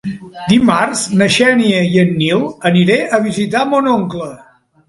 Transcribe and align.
Dimarts 0.51 1.03
na 1.19 1.27
Xènia 1.35 1.83
i 1.97 2.01
en 2.05 2.11
Nil 2.23 2.43
aniré 2.73 2.99
a 3.19 3.23
visitar 3.29 3.65
mon 3.75 3.95
oncle. 3.97 4.33